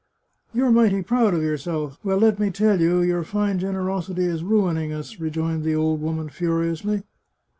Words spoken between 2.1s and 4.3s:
let me tell you, your fine generosity